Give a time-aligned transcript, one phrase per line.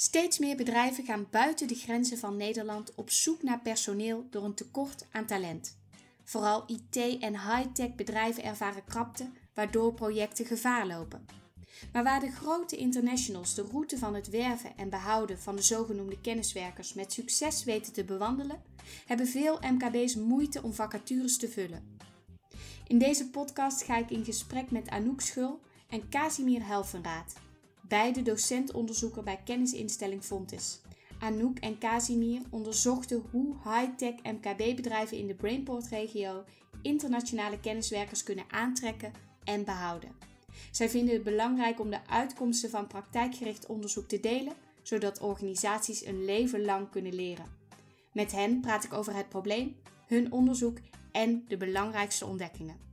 [0.00, 4.54] Steeds meer bedrijven gaan buiten de grenzen van Nederland op zoek naar personeel door een
[4.54, 5.78] tekort aan talent.
[6.24, 11.26] Vooral IT- en high-tech bedrijven ervaren krapte, waardoor projecten gevaar lopen.
[11.92, 16.20] Maar waar de grote internationals de route van het werven en behouden van de zogenoemde
[16.20, 18.62] kenniswerkers met succes weten te bewandelen,
[19.06, 21.98] hebben veel MKB's moeite om vacatures te vullen.
[22.86, 27.34] In deze podcast ga ik in gesprek met Anouk Schul en Casimir Helvenraad,
[27.88, 30.80] beide docent-onderzoeker bij kennisinstelling Fontis.
[31.18, 36.44] Anouk en Casimir onderzochten hoe high-tech MKB-bedrijven in de Brainport-regio
[36.82, 39.12] internationale kenniswerkers kunnen aantrekken
[39.44, 40.10] en behouden.
[40.70, 46.24] Zij vinden het belangrijk om de uitkomsten van praktijkgericht onderzoek te delen, zodat organisaties een
[46.24, 47.46] leven lang kunnen leren.
[48.12, 49.76] Met hen praat ik over het probleem,
[50.06, 50.78] hun onderzoek
[51.12, 52.87] en de belangrijkste ontdekkingen.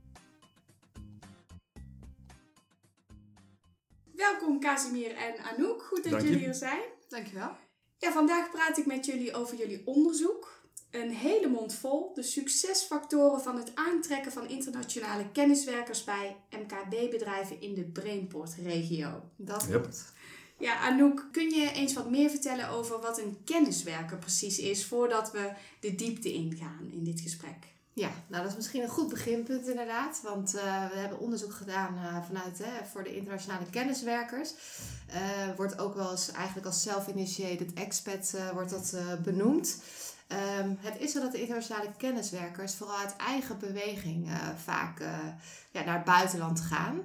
[4.16, 6.28] Welkom Casimir en Anouk, goed dat Dank je.
[6.28, 6.80] jullie hier zijn.
[7.08, 7.50] Dankjewel.
[7.98, 10.64] Ja, vandaag praat ik met jullie over jullie onderzoek.
[10.90, 17.74] Een hele mond vol, de succesfactoren van het aantrekken van internationale kenniswerkers bij MKB-bedrijven in
[17.74, 19.22] de Brainport-regio.
[19.36, 19.80] Dat Yep.
[19.82, 20.12] klopt.
[20.58, 25.32] Ja, Anouk, kun je eens wat meer vertellen over wat een kenniswerker precies is voordat
[25.32, 27.56] we de diepte ingaan in dit gesprek?
[27.98, 30.20] Ja, nou dat is misschien een goed beginpunt inderdaad.
[30.22, 34.54] Want eh, we hebben onderzoek gedaan eh, vanuit hè, voor de internationale kenniswerkers.
[35.06, 35.20] Eh,
[35.56, 39.82] wordt ook wel eens eigenlijk als self-initiated expat wordt dat benoemd.
[40.26, 44.28] Ehm, het is zo dat de internationale kenniswerkers vooral uit eigen beweging
[44.64, 45.00] vaak
[45.70, 47.00] ja, naar het buitenland gaan.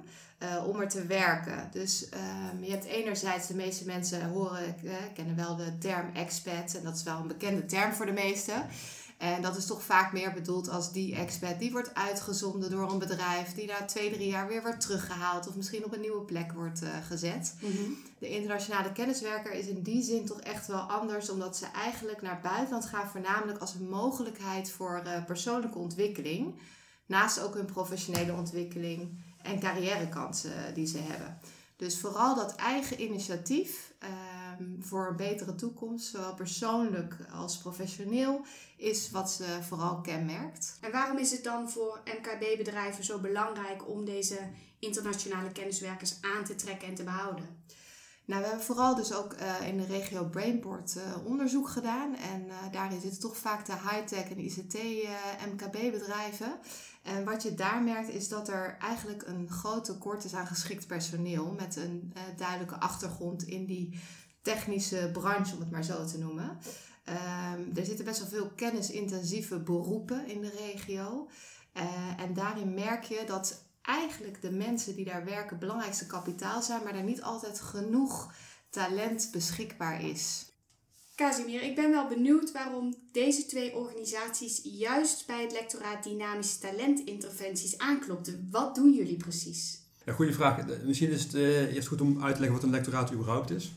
[0.66, 1.68] om er te werken.
[1.72, 4.74] Dus ehm, je hebt enerzijds, de meeste mensen horen,
[5.14, 6.74] kennen wel de term expat.
[6.74, 8.66] En dat is wel een bekende term voor de meesten.
[9.22, 12.98] En dat is toch vaak meer bedoeld als die expat die wordt uitgezonden door een
[12.98, 16.52] bedrijf, die na twee, drie jaar weer wordt teruggehaald of misschien op een nieuwe plek
[16.52, 17.54] wordt eh, gezet.
[18.18, 22.32] De internationale kenniswerker is in die zin toch echt wel anders, omdat ze eigenlijk naar
[22.32, 26.54] het buitenland gaan, voornamelijk als een mogelijkheid voor eh, persoonlijke ontwikkeling.
[27.06, 31.38] Naast ook hun professionele ontwikkeling en carrièrekansen die ze hebben.
[31.82, 38.44] Dus vooral dat eigen initiatief ehm, voor een betere toekomst, zowel persoonlijk als professioneel,
[38.76, 40.78] is wat ze vooral kenmerkt.
[40.80, 44.38] En waarom is het dan voor MKB-bedrijven zo belangrijk om deze
[44.78, 47.64] internationale kenniswerkers aan te trekken en te behouden?
[48.24, 52.16] Nou, we hebben vooral dus ook eh, in de regio Brainport eh, onderzoek gedaan.
[52.16, 56.58] En eh, daarin zitten toch vaak de high-tech en ICT-MKB-bedrijven.
[57.02, 60.86] En wat je daar merkt is dat er eigenlijk een groot tekort is aan geschikt
[60.86, 61.52] personeel.
[61.52, 64.00] Met een eh, duidelijke achtergrond in die
[64.42, 66.58] technische branche, om het maar zo te noemen.
[67.04, 71.28] Ehm, er zitten best wel veel kennisintensieve beroepen in de regio.
[71.72, 76.82] Eh, en daarin merk je dat eigenlijk de mensen die daar werken belangrijkste kapitaal zijn,
[76.82, 78.34] maar er niet altijd genoeg
[78.70, 80.51] talent beschikbaar is.
[81.14, 87.78] Casimir, ik ben wel benieuwd waarom deze twee organisaties juist bij het lectoraat Dynamische Talentinterventies
[87.78, 88.48] aanklopten.
[88.50, 89.80] Wat doen jullie precies?
[90.04, 90.66] Ja, goede vraag.
[90.84, 93.72] Misschien is het eh, eerst goed om uit te leggen wat een lectoraat überhaupt is.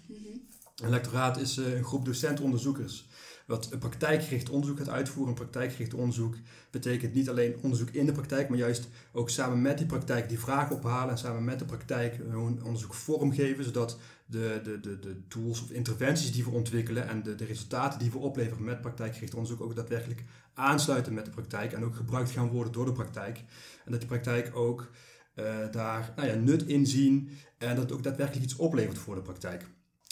[0.76, 3.06] Een lectoraat is eh, een groep docent-onderzoekers
[3.46, 5.30] wat een praktijkgericht onderzoek gaat uitvoeren.
[5.30, 6.36] Een praktijkgericht onderzoek
[6.72, 10.40] betekent niet alleen onderzoek in de praktijk, maar juist ook samen met die praktijk die
[10.40, 15.28] vragen ophalen en samen met de praktijk hun onderzoek vormgeven, zodat de, de, de, de
[15.28, 19.34] tools of interventies die we ontwikkelen en de, de resultaten die we opleveren met praktijkgericht
[19.34, 20.24] onderzoek ook daadwerkelijk
[20.54, 23.38] aansluiten met de praktijk en ook gebruikt gaan worden door de praktijk.
[23.86, 24.90] En dat die praktijk ook
[25.34, 29.16] eh, daar nou ja, nut in zien en dat het ook daadwerkelijk iets oplevert voor
[29.16, 29.66] de praktijk.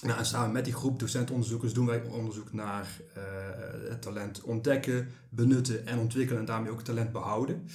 [0.03, 3.23] Nou, en samen met die groep docentonderzoekers doen wij onderzoek naar eh,
[3.89, 7.67] het talent ontdekken, benutten en ontwikkelen en daarmee ook talent behouden.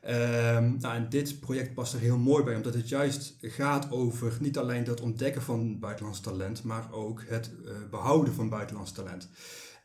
[0.00, 4.36] Ehm, nou, en dit project past er heel mooi bij, omdat het juist gaat over
[4.40, 9.28] niet alleen dat ontdekken van buitenlands talent, maar ook het eh, behouden van buitenlands talent.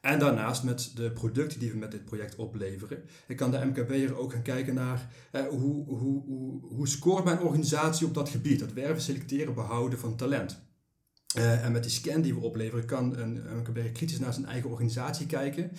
[0.02, 4.18] En daarnaast met de producten die we met dit project opleveren, ik kan de MKB'er
[4.18, 8.59] ook gaan kijken naar eh, hoe, hoe, hoe, hoe scoort mijn organisatie op dat gebied,
[8.59, 10.62] dat werven, selecteren, behouden van talent.
[11.35, 14.45] Eh, en met die scan die we opleveren kan een, een MKB'er kritisch naar zijn
[14.45, 15.72] eigen organisatie kijken.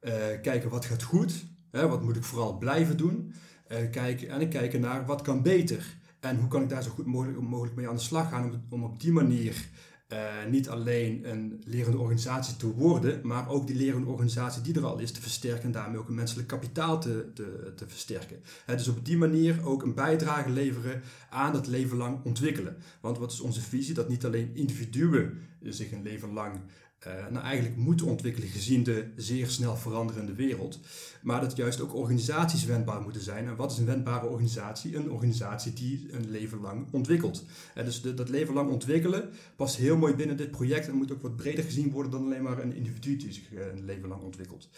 [0.00, 0.12] Eh,
[0.42, 3.34] kijken wat gaat goed, hè, wat moet ik vooral blijven doen.
[3.66, 5.96] Eh, kijken, en kijken naar wat kan beter.
[6.20, 8.64] En hoe kan ik daar zo goed mogelijk, mogelijk mee aan de slag gaan om,
[8.70, 9.68] om op die manier
[10.12, 14.84] eh, niet alleen een lerende organisatie te worden, maar ook die lerende organisatie die er
[14.84, 18.40] al is te versterken en daarmee ook een menselijk kapitaal te, te, te versterken.
[18.64, 22.76] Hè, dus op die manier ook een bijdrage leveren aan dat leven lang ontwikkelen.
[23.00, 23.94] Want wat is onze visie?
[23.94, 26.60] Dat niet alleen individuen zich een leven lang
[27.06, 30.80] uh, nou eigenlijk moeten ontwikkelen gezien de zeer snel veranderende wereld.
[31.22, 33.46] Maar dat juist ook organisaties wendbaar moeten zijn.
[33.46, 34.96] En wat is een wendbare organisatie?
[34.96, 37.44] Een organisatie die een leven lang ontwikkelt.
[37.78, 41.12] Uh, dus de, dat leven lang ontwikkelen past heel mooi binnen dit project en moet
[41.12, 44.08] ook wat breder gezien worden dan alleen maar een individu die zich uh, een leven
[44.08, 44.68] lang ontwikkelt.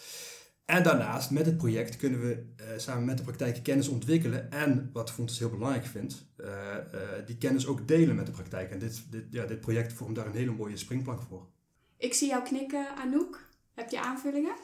[0.64, 2.42] En daarnaast, met het project, kunnen we
[2.76, 4.50] samen met de praktijk kennis ontwikkelen.
[4.50, 6.26] En wat Fontes heel belangrijk vindt,
[7.26, 8.70] die kennis ook delen met de praktijk.
[8.70, 11.46] En dit, dit, ja, dit project vormt daar een hele mooie springplank voor.
[11.96, 13.40] Ik zie jou knikken, Anouk.
[13.74, 14.54] Heb je aanvullingen?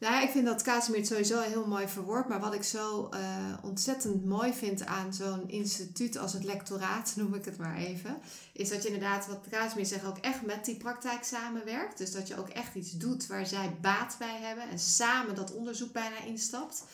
[0.00, 2.28] Nou ja, ik vind dat Casimir sowieso heel mooi verwoord.
[2.28, 3.20] Maar wat ik zo uh,
[3.62, 8.18] ontzettend mooi vind aan zo'n instituut als het lectoraat, noem ik het maar even.
[8.52, 11.98] Is dat je inderdaad, wat Casimir zegt, ook echt met die praktijk samenwerkt.
[11.98, 14.68] Dus dat je ook echt iets doet waar zij baat bij hebben.
[14.68, 16.84] En samen dat onderzoek bijna instapt.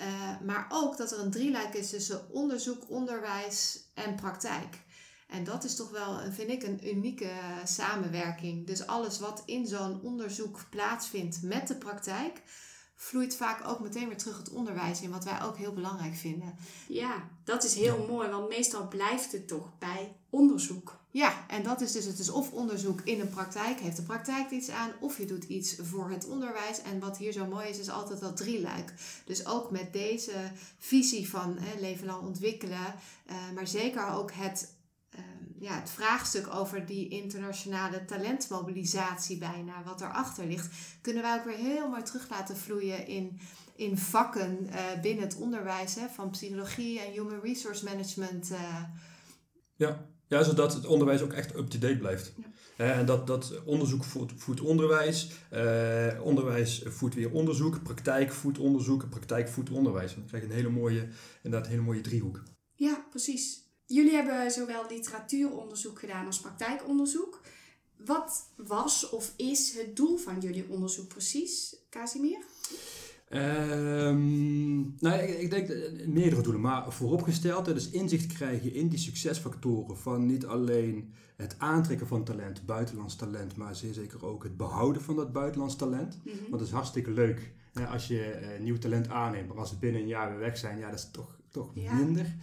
[0.00, 4.78] Uh, maar ook dat er een drieluik is tussen onderzoek, onderwijs en praktijk.
[5.30, 7.30] En dat is toch wel, vind ik, een unieke
[7.64, 8.66] samenwerking.
[8.66, 12.42] Dus alles wat in zo'n onderzoek plaatsvindt met de praktijk,
[12.96, 16.54] vloeit vaak ook meteen weer terug het onderwijs in, wat wij ook heel belangrijk vinden.
[16.88, 20.98] Ja, dat is heel mooi, want meestal blijft het toch bij onderzoek.
[21.10, 24.50] Ja, en dat is dus, het is of onderzoek in een praktijk, heeft de praktijk
[24.50, 26.82] iets aan, of je doet iets voor het onderwijs.
[26.82, 28.94] En wat hier zo mooi is, is altijd dat drieluik.
[29.24, 32.94] Dus ook met deze visie van hè, leven lang ontwikkelen,
[33.26, 34.78] uh, maar zeker ook het
[35.60, 40.68] ja, het vraagstuk over die internationale talentmobilisatie bijna, wat erachter ligt,
[41.00, 43.40] kunnen wij ook weer heel mooi terug laten vloeien in,
[43.76, 48.50] in vakken uh, binnen het onderwijs, hè, van psychologie en human resource management.
[48.50, 48.82] Uh.
[49.76, 50.06] Ja.
[50.26, 52.32] ja, zodat het onderwijs ook echt up-to-date blijft.
[52.76, 52.92] Ja.
[52.92, 55.30] En dat, dat onderzoek voedt, voedt onderwijs,
[56.22, 60.14] onderwijs voedt weer onderzoek, praktijk voedt onderzoek, praktijk voedt onderwijs.
[60.14, 61.08] Dan krijg je een hele mooie,
[61.42, 62.42] inderdaad, een hele mooie driehoek.
[62.74, 63.69] Ja, precies.
[63.92, 67.40] Jullie hebben zowel literatuuronderzoek gedaan als praktijkonderzoek.
[67.96, 72.38] Wat was of is het doel van jullie onderzoek precies, Casimir?
[73.32, 75.68] Um, nou, ik, ik, denk
[76.06, 82.06] meerdere doelen, maar vooropgesteld, dus inzicht krijgen in die succesfactoren van niet alleen het aantrekken
[82.06, 86.18] van talent, buitenlands talent, maar zeer zeker ook het behouden van dat buitenlands talent.
[86.24, 86.36] Mhm.
[86.36, 89.80] Want het is hartstikke leuk hè, als je uh, nieuw talent aanneemt, maar als het
[89.80, 92.34] binnen een jaar weer weg zijn, ja, dat is toch, toch minder.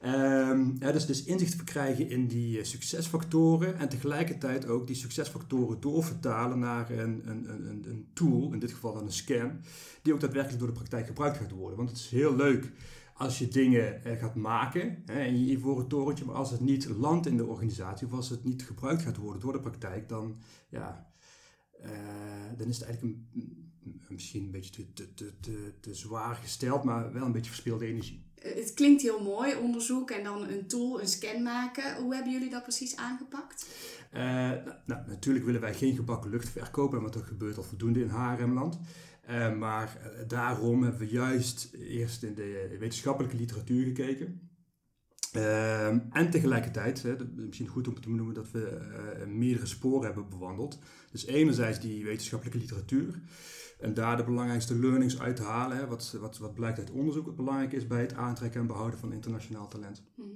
[0.00, 6.58] Ja, dus, dus inzicht verkrijgen in die eh, succesfactoren en tegelijkertijd ook die succesfactoren doorvertalen
[6.58, 9.60] naar een, een, een, een tool, in dit geval dan een scan,
[10.02, 11.76] die ook daadwerkelijk door de praktijk gebruikt gaat worden.
[11.76, 12.72] Want het is heel leuk
[13.18, 16.88] als je dingen eh, gaat maken hè, in je ivoren torentje, maar als het niet
[16.88, 20.38] landt in de organisatie of als het niet gebruikt gaat worden door de praktijk, dan,
[20.68, 21.12] ja,
[21.84, 21.90] uh,
[22.56, 23.72] dan is het eigenlijk een,
[24.08, 28.27] misschien een beetje te, te, te, te, zwaar gesteld, maar wel een beetje verspilde energie.
[28.42, 31.96] Eh, het klinkt heel mooi, onderzoek en dan een tool, een scan maken.
[31.96, 33.66] Hoe hebben jullie dat precies aangepakt?
[34.14, 34.20] Uh,
[34.86, 38.78] nou, natuurlijk willen wij geen gebakken lucht verkopen, want dat gebeurt al voldoende in HRM-land.
[39.30, 44.50] Uh, maar daarom hebben we juist eerst in de wetenschappelijke literatuur gekeken.
[45.32, 48.78] Ehm, en tegelijkertijd, hè, misschien goed om te noemen dat we
[49.26, 50.78] meerdere sporen hebben bewandeld.
[51.10, 53.20] Dus enerzijds die wetenschappelijke literatuur.
[53.78, 55.76] En daar de belangrijkste learnings uit te halen.
[55.76, 58.98] Hè, wat, wat, wat blijkt uit onderzoek wat belangrijk is bij het aantrekken en behouden
[58.98, 60.02] van internationaal talent.
[60.14, 60.28] Mhm.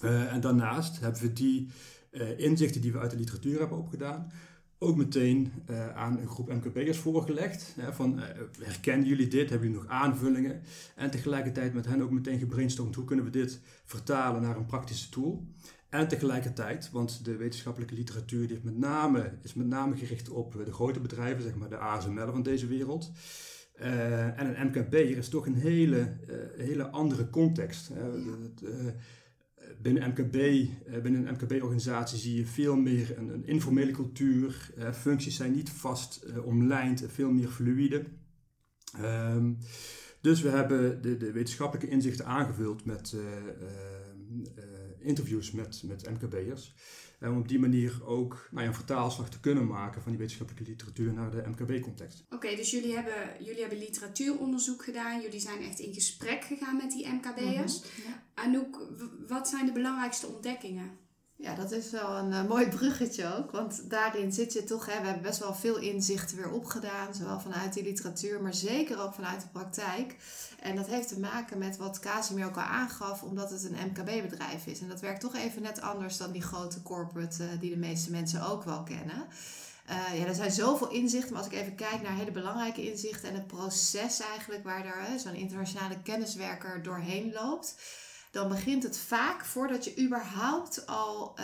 [0.00, 1.68] Eh, en daarnaast hebben we die
[2.10, 4.30] uh, inzichten die we uit de literatuur hebben opgedaan,
[4.78, 7.74] ook meteen uh, aan een groep MKB'ers voorgelegd.
[7.80, 8.20] Hè, van,
[8.60, 9.50] herkennen jullie dit?
[9.50, 10.62] Hebben jullie nog aanvullingen?
[10.94, 15.08] En tegelijkertijd met hen ook meteen gebrainstormd hoe kunnen we dit vertalen naar een praktische
[15.08, 15.46] tool.
[15.88, 20.72] En tegelijkertijd, want de wetenschappelijke literatuur die met name, is met name gericht op de
[20.72, 23.12] grote bedrijven, zeg maar de ASML van deze wereld.
[23.80, 27.90] Uh, en een MKB is toch een hele, uh, hele andere context.
[27.90, 28.70] Uh,
[29.82, 30.32] binnen, MKB,
[31.02, 34.70] binnen een MKB-organisatie zie je veel meer een, een informele cultuur.
[34.92, 38.04] functies zijn niet vast omlijnd, veel meer fluïde.
[39.00, 39.58] Um,
[40.20, 43.16] dus we hebben de, de, wetenschappelijke inzichten aangevuld met
[45.06, 46.74] interviews met, met MKB'ers.
[47.18, 50.20] En om op die manier ook nou ja, een vertaalslag te kunnen maken van die
[50.20, 52.24] wetenschappelijke literatuur naar de MKB-context.
[52.30, 55.20] Oké, dus jullie hebben, jullie hebben literatuuronderzoek gedaan.
[55.20, 57.80] Jullie zijn echt in gesprek gegaan met die MKB'ers.
[57.82, 58.80] Mm Anouk,
[59.28, 60.98] wat zijn de belangrijkste ontdekkingen?
[61.38, 63.50] Ja, dat is wel een uh, mooi bruggetje ook.
[63.50, 67.14] Want daarin zit je toch, hè, we hebben best wel veel inzichten weer opgedaan.
[67.14, 70.16] Zowel vanuit die literatuur, maar zeker ook vanuit de praktijk.
[70.60, 74.66] En dat heeft te maken met wat Casimir ook al aangaf, omdat het een MKB-bedrijf
[74.66, 74.80] is.
[74.80, 78.10] En dat werkt toch even net anders dan die grote corporate uh, die de meeste
[78.10, 79.26] mensen ook wel kennen.
[79.90, 83.28] Uh, ja, er zijn zoveel inzichten, maar als ik even kijk naar hele belangrijke inzichten
[83.28, 87.74] en het proces eigenlijk waar daar zo'n internationale kenniswerker doorheen loopt
[88.30, 91.34] dan begint het vaak voordat je überhaupt al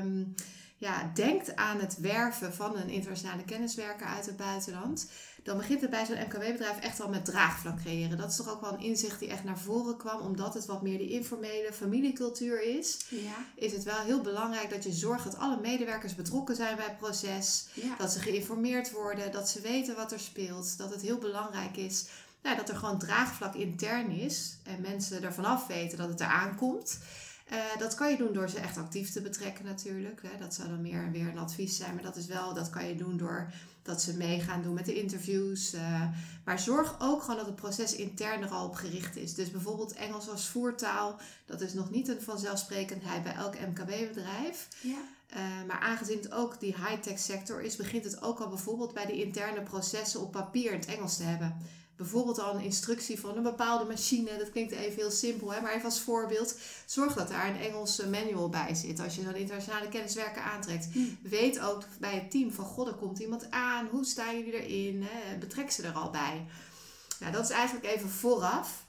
[0.00, 0.34] um,
[0.76, 5.10] ja, denkt aan het werven van een internationale kenniswerker uit het buitenland,
[5.42, 8.18] dan begint het bij zo'n MKB-bedrijf echt al met draagvlak creëren.
[8.18, 10.82] Dat is toch ook wel een inzicht die echt naar voren kwam, omdat het wat
[10.82, 12.98] meer die informele familiecultuur is.
[13.08, 13.34] Ja.
[13.54, 16.98] Is het wel heel belangrijk dat je zorgt dat alle medewerkers betrokken zijn bij het
[16.98, 17.96] proces, Ja.
[17.98, 22.04] dat ze geïnformeerd worden, dat ze weten wat er speelt, dat het heel belangrijk is
[22.42, 26.56] nou, dat er gewoon draagvlak intern is en mensen ervan af weten dat het eraan
[26.56, 26.98] komt.
[27.50, 30.22] Eh, dat kan je doen door ze echt actief te betrekken natuurlijk.
[30.22, 30.38] Hè.
[30.38, 31.94] Dat zou dan meer weer een advies zijn.
[31.94, 34.84] Maar dat is wel, dat kan je doen door dat ze mee gaan doen met
[34.84, 35.72] de interviews.
[35.72, 36.02] eh.
[36.44, 39.34] maar zorg ook gewoon dat het proces intern er al op gericht is.
[39.34, 41.20] Dus bijvoorbeeld Engels als voertaal.
[41.46, 44.68] Dat is nog niet een vanzelfsprekendheid bij elk MKB-bedrijf.
[44.80, 44.98] Ja.
[45.26, 49.06] Eh, maar aangezien het ook die high-tech sector is, begint het ook al bijvoorbeeld bij
[49.06, 51.56] de interne processen op papier in het Engels te hebben.
[52.00, 54.38] Bijvoorbeeld al een instructie van een bepaalde machine.
[54.38, 55.60] Dat klinkt even heel simpel, hè?
[55.60, 56.56] maar even als voorbeeld.
[56.86, 59.00] Zorg dat daar een Engelse manual bij zit.
[59.00, 60.88] Als je zo'n internationale kenniswerker aantrekt.
[60.92, 61.18] Hmm.
[61.22, 63.86] Weet ook bij het team van, god, er komt iemand aan.
[63.86, 65.02] Hoe staan jullie erin?
[65.02, 65.38] Hè?
[65.38, 66.46] Betrek ze er al bij.
[67.18, 68.84] Nou, dat is eigenlijk even vooraf.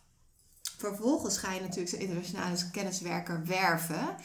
[0.77, 4.15] Vervolgens ga je natuurlijk zo'n internationale kenniswerker werven.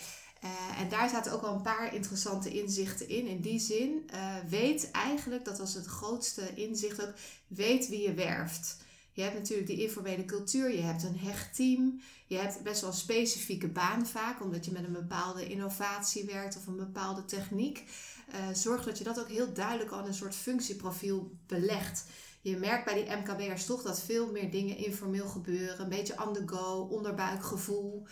[0.40, 3.26] Eh, en daar zaten ook al een paar interessante inzichten in.
[3.26, 7.14] In die zin, eh, weet eigenlijk, dat was het grootste inzicht ook,
[7.46, 8.76] weet wie je werft.
[9.12, 12.92] Je hebt natuurlijk die informele cultuur, je hebt een hecht team, je hebt best wel
[12.92, 17.84] specifieke baan vaak, omdat je met een bepaalde innovatie werkt of een bepaalde techniek.
[18.32, 22.04] Eh, zorg dat je dat ook heel duidelijk al een soort functieprofiel belegt.
[22.40, 26.32] Je merkt bij die MKB'ers toch dat veel meer dingen informeel gebeuren, een beetje on
[26.32, 28.06] the go, onderbuikgevoel.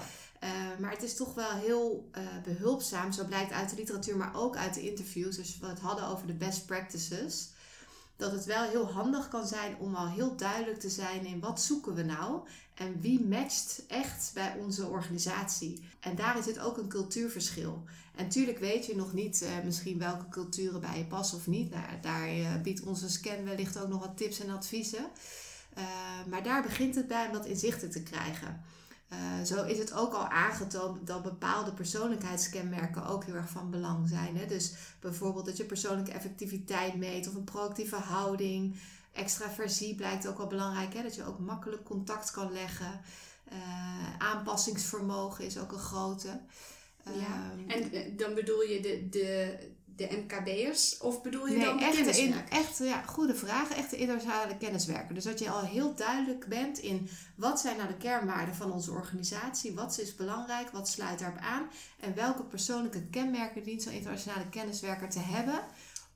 [0.44, 4.34] Uh, maar het is toch wel heel uh, behulpzaam, zo blijkt uit de literatuur, maar
[4.36, 5.36] ook uit de interviews.
[5.36, 7.48] Dus we het hadden over de best practices.
[8.16, 11.60] Dat het wel heel handig kan zijn om al heel duidelijk te zijn in wat
[11.60, 15.88] zoeken we nou en wie matcht echt bij onze organisatie.
[16.00, 17.82] En daarin zit ook een cultuurverschil.
[18.14, 21.72] En natuurlijk weet je nog niet uh, misschien welke culturen bij je passen of niet.
[22.00, 25.06] Daar biedt onze scan wellicht ook nog wat tips en adviezen.
[26.28, 28.62] maar daar begint het bij om dat inzichten te krijgen.
[29.12, 34.08] Uh, zo is het ook al aangetoond dat bepaalde persoonlijkheidskenmerken ook heel erg van belang
[34.08, 34.36] zijn.
[34.36, 34.46] Hè?
[34.46, 38.76] Dus bijvoorbeeld dat je persoonlijke effectiviteit meet of een proactieve houding.
[39.12, 41.02] Extraversie blijkt ook wel belangrijk, hè?
[41.02, 43.00] dat je ook makkelijk contact kan leggen.
[43.52, 46.40] Uh, aanpassingsvermogen is ook een grote.
[47.08, 47.50] Uh, ja.
[47.66, 49.58] En uh, dan bedoel je de, de,
[49.96, 53.70] de MKB'ers of bedoel je nee, dan de echt, in, echt, ja, goede vraag.
[53.70, 55.14] Echt de internationale kenniswerker.
[55.14, 58.90] Dus dat je al heel duidelijk bent in wat zijn nou de kernwaarden van onze
[58.90, 61.70] organisatie, wat is belangrijk, wat sluit daarop aan
[62.00, 65.60] en welke persoonlijke kenmerken dient zo'n internationale kenniswerker te hebben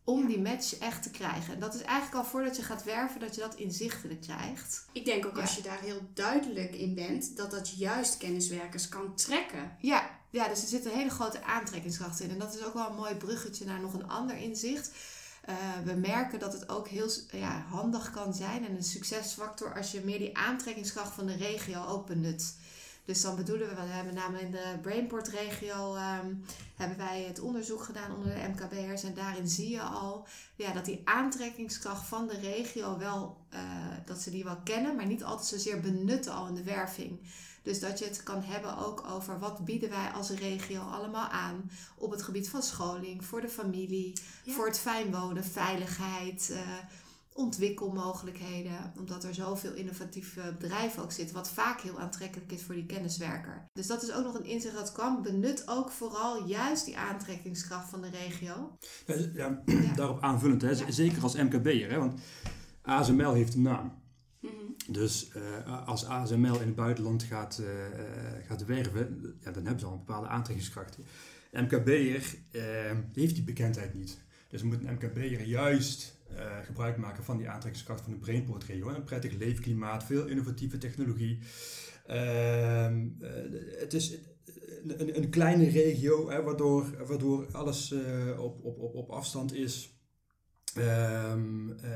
[0.05, 1.55] om die match echt te krijgen.
[1.55, 4.87] En dat is eigenlijk al voordat je gaat werven dat je dat inzichtelijk krijgt.
[4.93, 5.41] Ik denk ook Ja.
[5.41, 9.77] als je daar heel duidelijk in bent, dat dat juist kenniswerkers kan trekken.
[9.81, 12.31] Ja, ja, dus er zit een hele grote aantrekkingskracht in.
[12.31, 14.91] En dat is ook wel een mooi bruggetje naar nog een ander inzicht.
[15.43, 15.55] Eh,
[15.85, 20.01] we merken dat het ook heel ja, handig kan zijn en een succesfactor als je
[20.05, 22.55] meer die aantrekkingskracht van de regio ook benut.
[23.09, 26.35] Dus dan bedoelen we, we hebben namelijk in de Brainport-regio ehm,
[26.77, 29.03] hebben wij het onderzoek gedaan onder de MKB'ers.
[29.03, 33.61] En daarin zie je al ja, dat die aantrekkingskracht van de regio wel, eh,
[34.05, 37.21] dat ze die wel kennen, maar niet altijd zozeer benutten al in de werving.
[37.69, 41.71] Dus dat je het kan hebben ook over wat bieden wij als regio allemaal aan
[41.97, 44.13] op het gebied van scholing, voor de familie,
[44.45, 44.53] Ja.
[44.53, 46.59] voor het fijn wonen, veiligheid, eh,
[47.33, 48.93] ontwikkelmogelijkheden.
[48.99, 53.67] Omdat er zoveel innovatieve bedrijven ook zitten, wat vaak heel aantrekkelijk is voor die kenniswerker.
[53.73, 55.23] Dus dat is ook nog een inzicht dat kwam.
[55.23, 58.79] Benut ook vooral juist die aantrekkingskracht van de regio.
[59.07, 59.95] Ja, ja, Ja.
[59.97, 61.91] daarop aanvullend, hè, zeker als MKB'er.
[61.91, 62.21] Hè, want
[62.83, 64.07] ASML heeft een naam.
[64.41, 64.53] Mhm.
[64.93, 69.81] Dus eh, als ASML in het buitenland gaat, eh, eh, gaat werven, ja, dan hebben
[69.81, 70.99] ze al een bepaalde aantrekkingskracht.
[71.53, 72.63] MKB'er eh,
[73.13, 74.19] heeft die bekendheid niet.
[74.49, 76.17] Dus moet een MKB'er juist
[76.65, 78.89] gebruik maken van die aantrekkingskracht van de Brainport-regio.
[78.89, 81.39] Een prettig leefklimaat, veel innovatieve technologie.
[82.09, 83.31] Ehm, eh,
[83.79, 84.19] het is
[84.87, 87.95] een, een, kleine regio, hè, waardoor, waardoor alles
[88.39, 89.98] op, op, op, op afstand is.
[90.75, 91.89] Ehm, eh,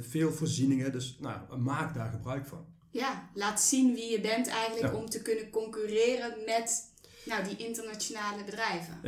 [0.00, 2.66] veel voorzieningen, dus nou, maak daar gebruik van.
[2.90, 5.00] Ja, laat zien wie je bent eigenlijk Ja.
[5.00, 6.92] om te kunnen concurreren met
[7.24, 8.98] nou, die internationale bedrijven.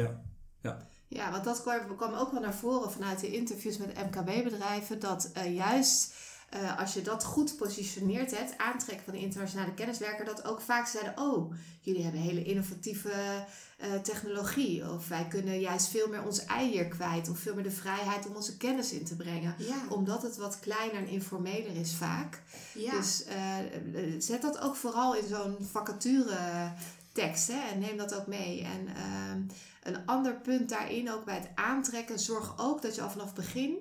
[1.09, 5.01] Ja, want dat kwam, kwam ook wel naar voren vanuit de interviews met MKB-bedrijven.
[5.01, 6.15] Dat eh, juist
[6.53, 10.87] eh, als je dat goed positioneert, het aantrekken van de internationale kenniswerker, dat ook vaak
[10.87, 13.13] zeiden: Oh, jullie hebben hele innovatieve
[13.77, 14.91] eh, technologie.
[14.91, 17.29] Of wij kunnen juist veel meer ons ei hier kwijt.
[17.29, 19.55] Of veel meer de vrijheid om onze kennis in te brengen.
[19.59, 22.43] Ja, Omdat het wat kleiner en informeler is vaak.
[22.75, 22.91] ja.
[22.91, 23.57] Dus eh,
[24.19, 26.73] zet dat ook vooral in zo'n vacature
[27.13, 27.49] tekst.
[27.49, 27.61] Hè?
[27.73, 28.63] En neem dat ook mee.
[28.63, 29.41] En ehm,
[29.83, 33.35] een ander punt daarin, ook bij het aantrekken, zorg ook dat je al vanaf het
[33.35, 33.77] begin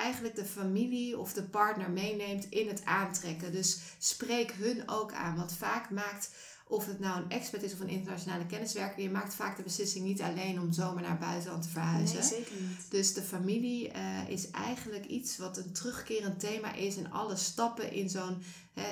[0.00, 3.52] eigenlijk de familie of de partner meeneemt in het aantrekken.
[3.52, 5.36] Dus spreek hun ook aan.
[5.36, 6.30] Want vaak maakt
[6.70, 10.04] of het nou een expert is of een internationale kenniswerker, je maakt vaak de beslissing
[10.04, 12.18] niet alleen om zomaar naar buitenland te verhuizen.
[12.18, 12.90] Nee, zeker niet.
[12.90, 17.92] Dus de familie uh, is eigenlijk iets wat een terugkerend thema is in alle stappen
[17.92, 18.42] in zo'n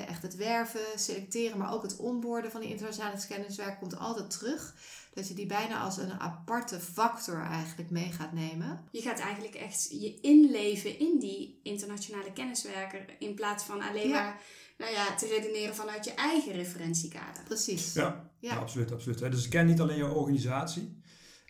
[0.07, 4.75] echt het werven, selecteren, maar ook het onboorden van die internationale kenniswerker komt altijd terug.
[5.19, 8.79] Dat je die bijna als een aparte factor eigenlijk mee gaat nemen.
[8.91, 14.41] Je gaat eigenlijk echt je inleven in die internationale kenniswerker in plaats van alleen maar
[14.77, 17.43] nou ja, te redeneren vanuit je eigen referentiekader.
[17.43, 17.93] Precies.
[17.93, 18.55] Ja, ja.
[18.55, 18.91] absoluut.
[18.91, 19.19] absoluut.
[19.19, 21.01] Dus ken niet alleen je organisatie.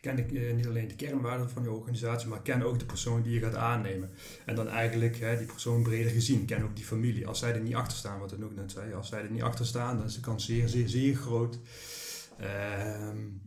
[0.01, 3.33] Ken uh, niet alleen de kernwaarden van je organisatie, maar ken ook de persoon die
[3.33, 4.11] je gaat aannemen.
[4.45, 6.45] En dan eigenlijk hè, die persoon breder gezien.
[6.45, 7.27] Ken ook die familie.
[7.27, 8.93] Als zij er niet achter staan, wat ik ook net zei.
[8.93, 11.59] Als zij er niet achter staan, dan is de kans zeer, zeer, zeer groot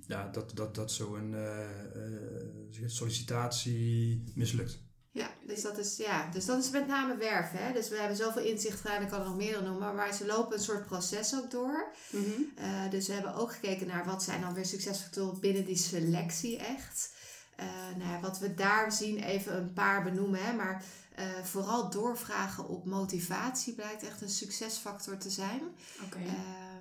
[0.07, 4.81] ja, dat, dat, dat zo'n uh, sollicitatie mislukt.
[5.11, 7.59] Ja dus, dat is, ja, dus dat is met name werven.
[7.59, 7.73] Hè?
[7.73, 10.57] Dus we hebben zoveel inzicht gedaan, ik kan er nog meer noemen, maar ze lopen
[10.57, 11.93] een soort proces ook door.
[12.11, 12.91] Mm -hmm.
[12.91, 17.15] dus we hebben ook gekeken naar wat zijn dan weer succesfactoren binnen die selectie echt.
[17.61, 20.85] Uh, nou ja, wat we daar zien, even een paar benoemen, hè, maar
[21.19, 25.61] uh, vooral doorvragen op motivatie blijkt echt een succesfactor te zijn.
[26.05, 26.23] Okay.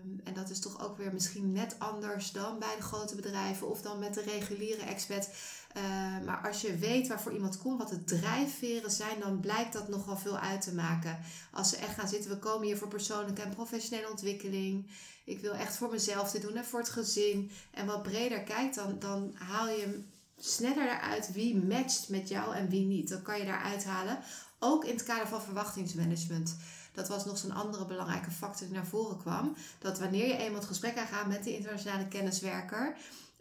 [0.01, 3.69] Ehm, en dat is toch ook weer misschien net anders dan bij de grote bedrijven
[3.69, 5.29] of dan met de reguliere expert.
[5.77, 5.83] Uh,
[6.25, 10.17] maar als je weet waarvoor iemand komt, wat de drijfveren zijn, dan blijkt dat nogal
[10.17, 11.19] veel uit te maken.
[11.51, 14.89] Als ze echt gaan zitten, we komen hier voor persoonlijke en professionele ontwikkeling.
[15.25, 17.51] Ik wil echt voor mezelf dit doen en voor het gezin.
[17.71, 20.03] En wat breder kijkt, dan, dan haal je
[20.37, 23.09] sneller eruit wie matcht met jou en wie niet.
[23.09, 24.19] Dan kan je daaruit halen.
[24.59, 26.55] Ook in het kader van verwachtingsmanagement.
[26.93, 29.55] Dat was nog zo'n andere belangrijke factor die naar voren kwam.
[29.79, 32.95] Dat wanneer je eenmaal het gesprek aangaat met de internationale kenniswerker,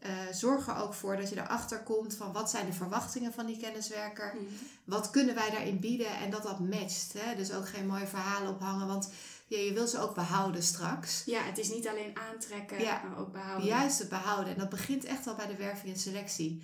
[0.07, 3.47] uh, zorg er ook voor dat je erachter komt van wat zijn de verwachtingen van
[3.47, 4.35] die kenniswerker.
[4.35, 4.47] Mm.
[4.85, 7.13] Wat kunnen wij daarin bieden en dat dat matcht.
[7.19, 7.37] Hè?
[7.37, 9.11] Dus ook geen mooie verhalen ophangen, want
[9.47, 11.23] ja, je wil ze ook behouden straks.
[11.27, 13.67] Ja, het is niet alleen aantrekken, maar ook behouden.
[13.67, 14.53] Juist het behouden.
[14.53, 16.63] En dat begint echt al bij de werving en selectie.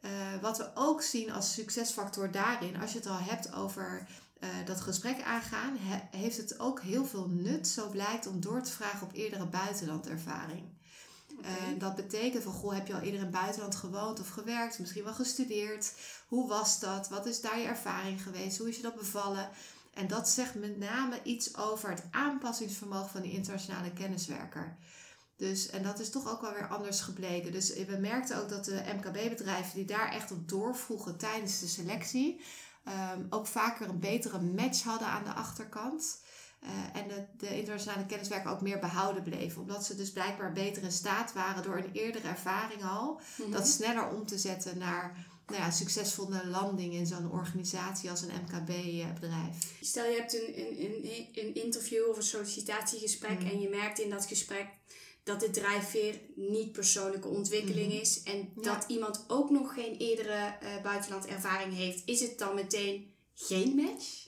[0.00, 0.10] Uh,
[0.40, 4.06] wat we ook zien als succesfactor daarin, als je het al hebt over
[4.44, 8.62] uh, dat gesprek aangaan, he, heeft het ook heel veel nut, zo blijkt, om door
[8.62, 10.62] te vragen op eerdere buitenlandervaring.
[11.38, 11.72] Okay.
[11.72, 14.78] Uh, dat betekent van, goh, heb je al eerder in het buitenland gewoond of gewerkt,
[14.78, 15.92] misschien wel gestudeerd?
[16.28, 17.08] Hoe was dat?
[17.08, 18.58] Wat is daar je ervaring geweest?
[18.58, 19.48] Hoe is je dat bevallen?
[19.94, 24.76] En dat zegt met name iets over het aanpassingsvermogen van die internationale kenniswerker.
[25.36, 27.52] Dus, en dat is toch ook wel weer anders gebleken.
[27.52, 32.40] Dus we merkten ook dat de MKB-bedrijven die daar echt op doorvroegen tijdens de selectie,
[32.88, 36.22] um, ook vaker een betere match hadden aan de achterkant.
[36.62, 39.60] Uh, en de, de, internationale kenniswerker ook meer behouden bleven.
[39.60, 43.52] Omdat ze dus blijkbaar beter in staat waren door een eerdere ervaring al, mm -hmm.
[43.52, 48.32] dat sneller om te zetten naar nou ja, succesvolle landing in zo'n organisatie als een
[48.42, 49.76] MKB-bedrijf.
[49.80, 53.46] Stel je hebt een, een, een, interview of een sollicitatiegesprek mm.
[53.46, 54.66] en je merkt in dat gesprek
[55.24, 58.00] dat de drijfveer niet persoonlijke ontwikkeling mm.
[58.00, 63.12] is en dat iemand ook nog geen eerdere uh, buitenlandervaring heeft, is het dan meteen
[63.34, 64.24] geen match?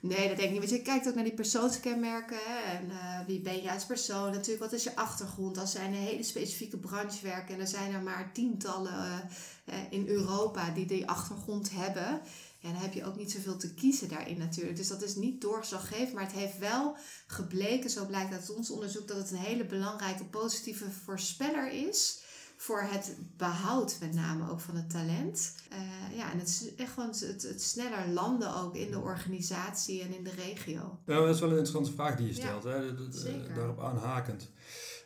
[0.00, 0.58] Nee, dat denk ik niet.
[0.58, 2.36] Want je kijkt ook naar die persoonskenmerken.
[2.40, 2.76] Hè?
[2.76, 4.30] En uh, wie ben je als persoon?
[4.30, 5.58] Natuurlijk, wat is je achtergrond?
[5.58, 9.28] Als zij in een hele specifieke branche werken en er zijn er maar tientallen
[9.68, 12.20] uh, in Europa die die achtergrond hebben.
[12.62, 14.76] Ja, dan heb je ook niet zoveel te kiezen daarin natuurlijk.
[14.76, 16.96] Dus dat is niet doorslaggevend, maar het heeft wel
[17.26, 22.22] gebleken, zo blijkt uit ons onderzoek, dat het een hele belangrijke positieve voorspeller is
[22.56, 25.54] voor het behoud met name ook van het talent.
[25.72, 30.14] Uh, ja, en het, echt gewoon het, het, sneller landen ook in de organisatie en
[30.14, 30.98] in de regio.
[31.06, 32.62] Nou, dat is wel een interessante vraag die je stelt.
[32.62, 33.54] Ja, hè?
[33.54, 34.50] Daarop aanhakend.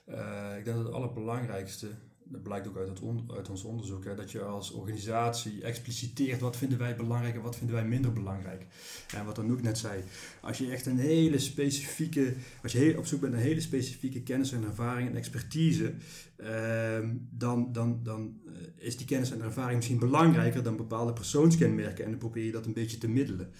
[0.09, 1.91] Uh, ik denk dat het allerbelangrijkste
[2.29, 3.01] dat blijkt ook uit,
[3.37, 7.57] uit ons onderzoek, hè, dat je als organisatie expliciteert wat vinden wij belangrijk en wat
[7.57, 8.67] vinden wij minder belangrijk.
[9.15, 10.03] En wat Anouk net zei,
[10.41, 14.53] als je echt een hele specifieke, als je op zoek bent naar hele specifieke kennis
[14.53, 15.95] en ervaring en expertise,
[16.37, 22.05] ehm, dan, dan, dan eh, is die kennis en ervaring misschien belangrijker dan bepaalde persoonskenmerken
[22.05, 23.51] en dan probeer je dat een beetje te middelen.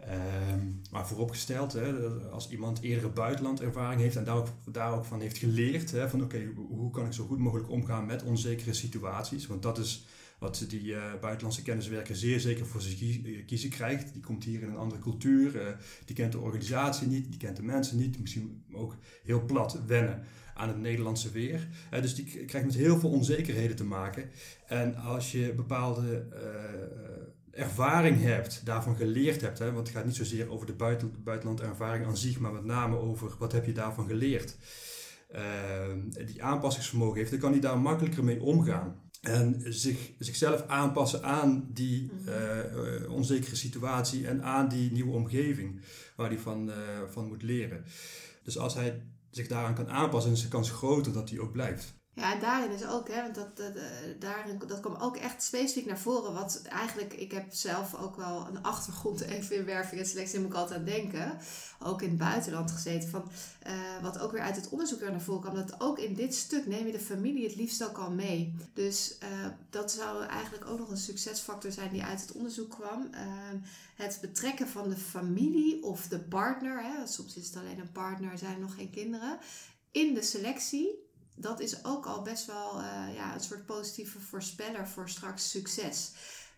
[0.00, 5.20] Um, maar vooropgesteld, hè, als iemand eerdere buitenlandervaring heeft en daar ook, daar ook van
[5.20, 9.46] heeft geleerd, hè, van oké, hoe kan ik zo goed mogelijk omgaan met onzekere situaties?
[9.46, 10.06] Want dat is
[10.38, 14.12] wat die uh, buitenlandse kenniswerker zeer zeker voor zich eh, kiezen krijgt.
[14.12, 15.68] Die komt hier in een andere cultuur, uh,
[16.04, 20.24] die kent de organisatie niet, die kent de mensen niet, misschien ook heel plat wennen
[20.54, 21.68] aan het Nederlandse weer.
[21.90, 24.30] Dus die krijgt met heel veel onzekerheden te maken.
[24.66, 26.26] En als je bepaalde
[27.58, 29.58] ervaring hebt, daarvan geleerd hebt.
[29.58, 29.72] Hè?
[29.72, 33.34] Want het gaat niet zozeer over de buiten, buitenlandervaring aan zich, maar met name over
[33.38, 34.56] wat heb je daarvan geleerd.
[36.26, 39.08] die aanpassingsvermogen heeft, dan kan hij daar makkelijker mee omgaan.
[39.20, 45.80] En zich, zichzelf aanpassen aan die uh, onzekere situatie en aan die nieuwe omgeving
[46.16, 46.74] waar hij van, uh,
[47.08, 47.84] van moet leren.
[48.42, 51.97] Dus als hij zich daaraan kan aanpassen, is de kans groter dat hij ook blijft.
[52.18, 53.82] Ja, en daarin is ook, hè, want dat, dat, eh,
[54.18, 56.34] daarin, dat kwam ook echt specifiek naar voren.
[56.34, 60.48] Wat eigenlijk, ik heb zelf ook wel een achtergrond even in werving en selectie, moet
[60.48, 61.38] ik altijd aan denken.
[61.82, 63.08] Ook in het buitenland gezeten.
[63.08, 63.30] Van,
[63.66, 65.54] uh, wat ook weer uit het onderzoek er naar voren kwam.
[65.54, 68.54] Dat ook in dit stuk neem je de familie het liefst ook al mee.
[68.74, 73.10] Dus uh, dat zou eigenlijk ook nog een succesfactor zijn die uit het onderzoek kwam.
[73.94, 76.82] het betrekken van de familie of de partner.
[76.82, 79.38] Hè, soms is het alleen een partner, zijn nog geen kinderen.
[79.90, 81.07] In de selectie
[81.40, 86.12] dat is ook al best wel uh, ja, een soort positieve voorspeller voor straks succes.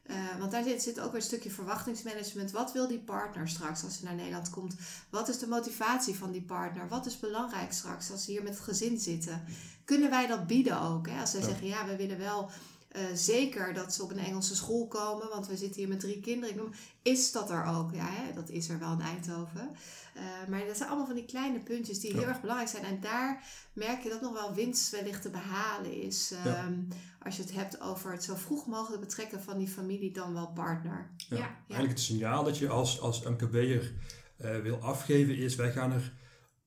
[0.07, 2.51] Uh, want daar zit, zit ook weer een stukje verwachtingsmanagement.
[2.51, 4.75] Wat wil die partner straks als hij naar Nederland komt?
[5.11, 6.89] Wat is de motivatie van die partner?
[6.89, 9.45] Wat is belangrijk straks als ze hier met het gezin zitten?
[9.85, 11.09] Kunnen wij dat bieden ook?
[11.09, 11.21] Hè?
[11.21, 12.51] Als zij zeggen, ja, we willen wel
[12.97, 16.21] uh, zeker dat ze op een Engelse school komen, want we zitten hier met drie
[16.21, 16.55] kinderen.
[16.55, 16.73] Ik noem,
[17.03, 17.95] is dat er ook?
[17.95, 18.33] Ja, hè?
[18.35, 19.71] dat is er wel in Eindhoven.
[20.17, 22.85] Uh, maar dat zijn allemaal van die kleine puntjes die heel erg belangrijk zijn.
[22.85, 26.33] En daar merk je dat nog wel winst wellicht te behalen is.
[26.47, 26.89] Um,
[27.23, 30.49] Als je het hebt over het zo vroeg mogelijk betrekken van die familie dan wel
[30.49, 31.11] partner.
[31.17, 31.37] Ja.
[31.37, 31.57] ja.
[31.67, 33.93] Eigenlijk het signaal dat je als, als MKB'er
[34.41, 36.13] uh, wil afgeven is, wij gaan er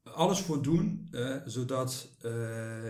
[0.04, 1.10] alles voor doen,
[1.46, 2.10] zodat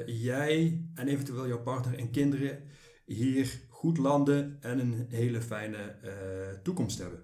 [0.06, 2.63] jij en eventueel jouw partner en kinderen
[3.06, 6.12] hier goed landen en een hele fijne uh,
[6.63, 7.20] toekomst hebben.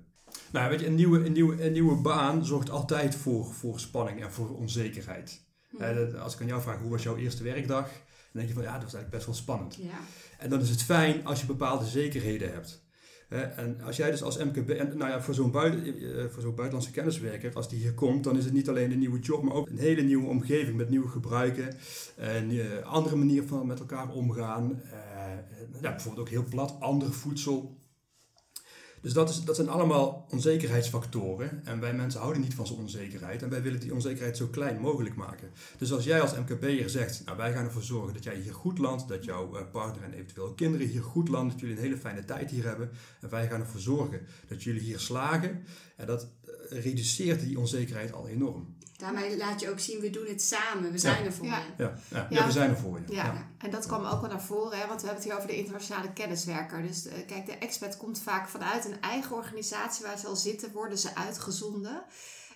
[0.52, 4.24] Nou, weet je, een nieuwe, een, nieuwe, een nieuwe baan zorgt altijd voor, voor spanning
[4.24, 5.48] en voor onzekerheid.
[5.70, 6.16] Hmm.
[6.16, 7.86] als ik aan jou vraag, hoe was jouw eerste werkdag?
[7.86, 9.76] Dan denk je van, ja, dat was eigenlijk best wel spannend.
[9.76, 10.00] Ja.
[10.38, 12.88] En dan is het fijn als je bepaalde zekerheden hebt.
[13.30, 16.56] En als jij dus als MKB, en nou ja, voor zo'n buiten, eh, voor zo'n
[16.56, 19.54] buitenlandse kenniswerker, als die hier komt, dan is het niet alleen een nieuwe job, maar
[19.54, 21.76] ook een hele nieuwe omgeving met nieuwe gebruiken,
[22.16, 24.82] een eh, andere manier van met elkaar omgaan,
[25.82, 27.78] ja, bijvoorbeeld ook heel plat, ander voedsel.
[29.02, 31.66] Dus dat, is, dat zijn allemaal onzekerheidsfactoren.
[31.66, 33.44] En wij mensen houden niet van zo'n onzekerheid.
[33.44, 35.50] En wij willen die onzekerheid zo klein mogelijk maken.
[35.78, 38.78] Dus als jij als MKB'er zegt, nou wij gaan ervoor zorgen dat jij hier goed
[38.78, 39.08] landt.
[39.08, 41.52] Dat jouw eh, partner en eventueel kinderen hier goed landen.
[41.52, 42.90] Dat jullie een hele fijne tijd hier hebben.
[43.22, 45.64] En wij gaan ervoor zorgen dat jullie hier slagen.
[45.96, 46.28] En dat
[46.70, 48.76] eh, reduceert die onzekerheid al enorm.
[49.00, 50.92] Daarmee laat je ook zien, we doen het samen.
[50.92, 51.52] We zijn er voor je.
[51.78, 51.94] Ja.
[52.08, 52.28] Ja.
[52.30, 53.14] ja, we zijn er voor je.
[53.16, 53.48] Ja.
[53.58, 55.58] en dat kwam ook wel naar voren, hè, want we hebben het hier over de
[55.58, 56.82] internationale kenniswerker.
[56.82, 60.72] Dus uh, kijk, de expert komt vaak vanuit een eigen organisatie waar ze al zitten,
[60.72, 62.04] worden ze uitgezonden.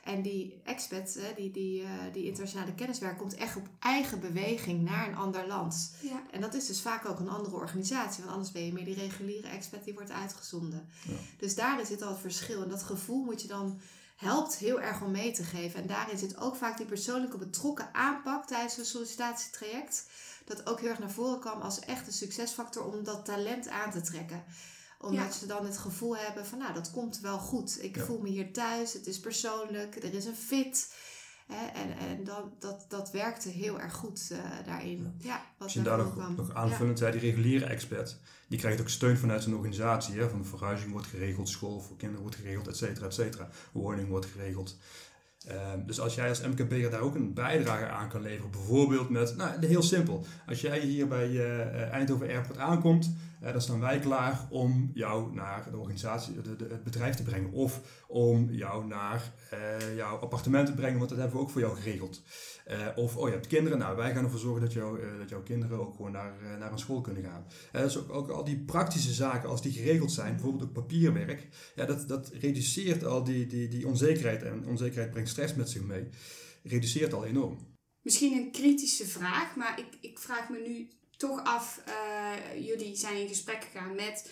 [0.03, 5.07] En die expert, die, die, uh, die internationale kenniswerker, komt echt op eigen beweging naar
[5.07, 5.95] een ander land.
[6.01, 6.23] Ja.
[6.31, 8.95] En dat is dus vaak ook een andere organisatie, want anders ben je meer die
[8.95, 10.87] reguliere expert die wordt uitgezonden.
[11.07, 11.13] Ja.
[11.37, 12.63] Dus daarin zit al het verschil.
[12.63, 13.79] En dat gevoel moet je dan
[14.23, 15.81] helpt heel erg om mee te geven.
[15.81, 20.05] En daarin zit ook vaak die persoonlijke betrokken aanpak tijdens een sollicitatietraject.
[20.45, 23.91] Dat ook heel erg naar voren kwam als echt een succesfactor om dat talent aan
[23.91, 24.43] te trekken
[25.03, 27.83] omdat ze dan het gevoel hebben van, nou, dat komt wel goed.
[27.83, 30.93] Ik voel me hier thuis, het is persoonlijk, er is een fit.
[31.47, 35.13] Hè, en en dat, dat, dat werkte heel erg goed uh, daarin.
[35.17, 35.45] Ja.
[35.67, 39.55] je daar nog, nog aanvullend zei, die reguliere expert, die krijgt ook steun vanuit zijn
[39.55, 40.19] organisatie.
[40.19, 43.49] Hè, van de verhuizing wordt geregeld, school voor kinderen wordt geregeld, et cetera, et cetera.
[43.71, 44.77] Woning wordt geregeld.
[45.47, 49.35] Ehm, dus als jij als MKB'er daar ook een bijdrage aan kan leveren, bijvoorbeeld met,
[49.35, 53.99] nou heel simpel, als jij hier bij uh, Eindhoven Airport aankomt, uh, dan staan wij
[53.99, 59.31] klaar om jou naar de organisatie, het bedrijf te brengen of om jou naar
[59.95, 62.21] jouw appartement te brengen, want dat hebben we ook voor jou geregeld.
[62.95, 65.79] Of, oh je hebt kinderen, nou wij gaan ervoor zorgen dat, jou, dat jouw kinderen
[65.79, 67.45] ook gewoon naar, naar een school kunnen gaan.
[67.71, 71.85] dus ook, ook, al die praktische zaken, als die geregeld zijn, bijvoorbeeld ook papierwerk, ja,
[71.85, 76.09] dat, dat reduceert al die, die, die onzekerheid en onzekerheid brengt stress met zich mee,
[76.63, 77.57] reduceert al enorm.
[78.01, 83.17] Misschien een kritische vraag, maar ik, ik vraag me nu toch af, uh, jullie zijn
[83.17, 84.31] in gesprek gegaan met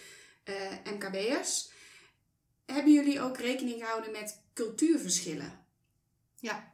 [0.50, 1.72] uh, MKB'ers.
[2.65, 5.65] Hebben jullie ook rekening gehouden met cultuurverschillen?
[6.39, 6.74] Ja,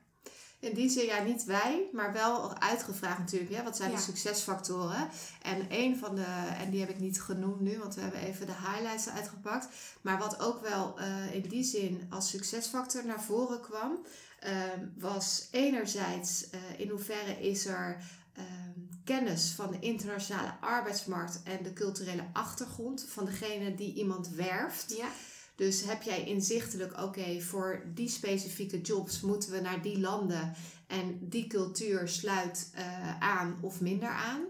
[0.59, 3.51] in die zin, ja, niet wij, maar wel uitgevraagd natuurlijk.
[3.51, 5.09] Ja, wat zijn de succesfactoren?
[5.41, 8.45] En een van de, en die heb ik niet genoemd nu, want we hebben even
[8.45, 9.67] de highlights uitgepakt.
[10.01, 14.05] Maar wat ook wel uh, in die zin als succesfactor naar voren kwam,
[14.45, 14.51] uh,
[14.97, 17.97] was enerzijds uh, in hoeverre is er
[18.33, 24.95] ehm, kennis van de internationale arbeidsmarkt en de culturele achtergrond van degene die iemand werft.
[24.97, 25.07] Ja.
[25.57, 30.53] Dus heb jij inzichtelijk, oké, voor die specifieke jobs moeten we naar die landen
[30.87, 34.41] en die cultuur sluit uh, aan of minder aan.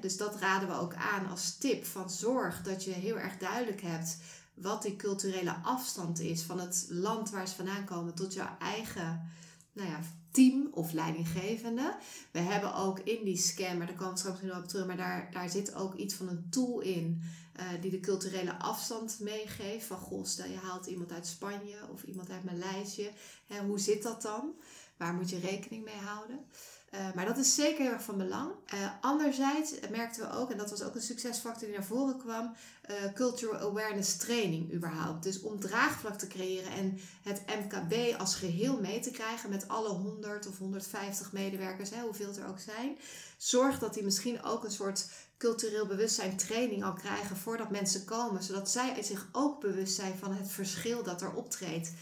[0.00, 3.80] dus dat raden we ook aan als tip van zorg dat je heel erg duidelijk
[3.80, 4.18] hebt
[4.54, 9.30] wat die culturele afstand is van het land waar ze vandaan komen tot jouw eigen
[9.72, 11.96] nou ja, team of leidinggevende.
[12.30, 14.96] We hebben ook in die scan, maar daar komen we straks nog op terug, maar
[14.96, 17.22] daar, daar zit ook iets van een tool in
[17.60, 19.86] uh, die de culturele afstand meegeeft.
[19.86, 23.10] Van goh, stel je haalt iemand uit Spanje of iemand uit Maleisië.
[23.46, 24.54] Hè, hoe zit dat dan?
[24.96, 26.46] Waar moet je rekening mee houden?
[26.94, 28.50] Uh, maar dat is zeker heel erg van belang.
[28.74, 32.54] Uh, anderzijds merkten we ook, en dat was ook een succesfactor die naar voren kwam,
[32.90, 35.22] uh, cultural awareness training überhaupt.
[35.22, 39.88] Dus om draagvlak te creëren en het MKB als geheel mee te krijgen met alle
[39.88, 42.98] 100 of 150 medewerkers, hè, hoeveel het er ook zijn.
[43.36, 48.42] Zorg dat die misschien ook een soort cultureel bewustzijn training al krijgen voordat mensen komen,
[48.42, 51.92] zodat zij zich ook bewust zijn van het verschil dat er optreedt.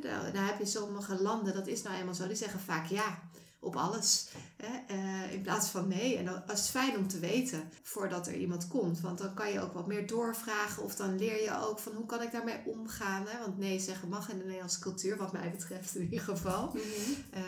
[0.00, 3.30] Dan heb je sommige landen, dat is nou eenmaal zo, die zeggen vaak ja
[3.62, 4.28] op alles.
[4.56, 4.94] Hè?
[4.94, 6.16] Uh, in plaats van nee.
[6.16, 9.00] En dat is fijn om te weten voordat er iemand komt.
[9.00, 10.82] Want dan kan je ook wat meer doorvragen.
[10.82, 13.26] Of dan leer je ook van hoe kan ik daarmee omgaan.
[13.26, 13.38] Hè?
[13.38, 16.66] Want nee zeggen mag in de Nederlandse cultuur, wat mij betreft in ieder geval.
[16.66, 16.82] Mhm.
[17.30, 17.42] Eh,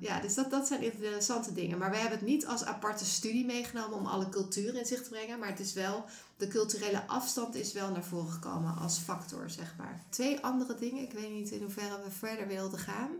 [0.00, 1.78] ja, dus dat, dat zijn interessante dingen.
[1.78, 5.08] Maar we hebben het niet als aparte studie meegenomen om alle culturen in zich te
[5.08, 5.38] brengen.
[5.38, 6.04] Maar het is wel
[6.40, 10.04] de culturele afstand is wel naar voren gekomen als factor, zeg maar.
[10.08, 13.10] Twee andere dingen, ik weet niet in hoeverre we verder wilden gaan,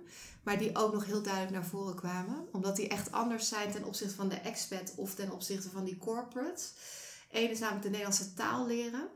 [0.42, 2.48] maar die ook nog heel duidelijk naar voren kwamen.
[2.52, 5.98] Omdat die echt anders zijn ten opzichte van de expat of ten opzichte van die
[5.98, 6.62] corporate.
[7.30, 9.08] Eén is namelijk de Nederlandse taal leren.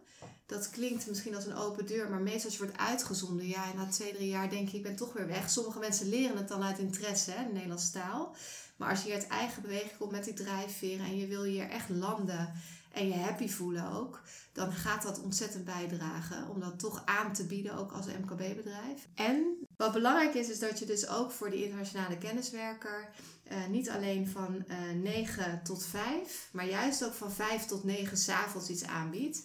[0.46, 3.86] Dat klinkt misschien als een open deur, maar meestal als je wordt uitgezonden, ja, na
[3.86, 5.50] twee, drie jaar denk je, ik ben toch weer weg.
[5.50, 8.36] Sommige mensen leren het dan uit interesse, hè, de Nederlandse taal.
[8.76, 11.88] Maar als je uit eigen beweging komt met die drijfveren en je wil hier echt
[11.88, 12.52] landen
[12.94, 14.20] en je happy voelen ook,
[14.52, 19.08] dan gaat dat ontzettend bijdragen om dat toch aan te bieden, ook als MKB-bedrijf.
[19.14, 23.08] En wat belangrijk is, is dat je dus ook voor de internationale kenniswerker
[23.52, 28.16] uh, niet alleen van eh, 9 tot 5, maar juist ook van 5 tot 9
[28.16, 29.42] s'avonds iets aanbiedt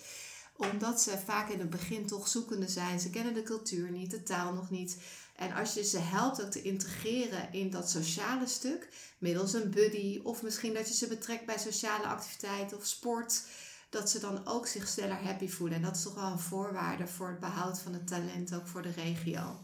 [0.60, 3.00] omdat ze vaak in het begin toch zoekende zijn.
[3.00, 4.98] Ze kennen de cultuur niet, de taal nog niet.
[5.36, 10.20] En als je ze helpt ook te integreren in dat sociale stuk, middels een buddy
[10.24, 13.44] of misschien dat je ze betrekt bij sociale activiteiten of sport,
[13.90, 15.78] dat ze dan ook zich sneller happy voelen.
[15.78, 18.82] En dat is toch wel een voorwaarde voor het behoud van het talent ook voor
[18.82, 19.60] de regio.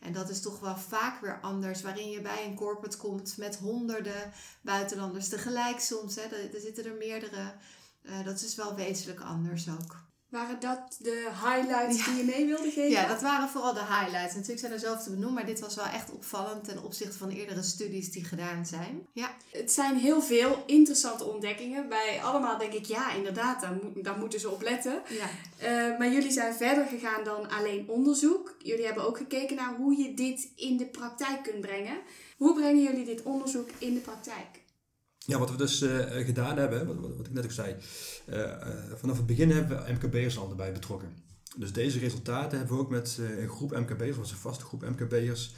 [0.00, 3.56] En dat is toch wel vaak weer anders, waarin je bij een corporate komt met
[3.56, 6.14] honderden buitenlanders tegelijk soms.
[6.14, 6.22] Hè.
[6.22, 7.54] Er zitten er meerdere.
[8.02, 10.05] Uh, dat is wel wezenlijk anders ook.
[10.28, 12.90] Waren dat de highlights die je mee wilde geven?
[12.90, 14.34] Ja, dat waren vooral de highlights.
[14.34, 17.30] Natuurlijk zijn er zelf te benoemen, maar dit was wel echt opvallend ten opzichte van
[17.30, 19.06] eerdere studies die gedaan zijn.
[19.12, 19.36] Ja.
[19.50, 21.88] Het zijn heel veel interessante ontdekkingen.
[21.88, 25.02] Bij allemaal denk ik, ja, inderdaad, daar, daar moeten ze op letten.
[25.08, 25.28] Ja.
[25.90, 28.54] Uh, maar jullie zijn verder gegaan dan alleen onderzoek.
[28.58, 31.96] Jullie hebben ook gekeken naar hoe je dit in de praktijk kunt brengen.
[32.36, 34.64] Hoe brengen jullie dit onderzoek in de praktijk?
[35.26, 37.76] Ja, wat we dus uh, gedaan hebben, wat, wat, ik net ook zei,
[38.26, 38.52] uh,
[38.94, 41.25] vanaf het begin hebben we MKB'ers al erbij betrokken.
[41.56, 45.54] Dus deze resultaten hebben we ook met een groep MKB'ers, was een vaste groep MKB'ers,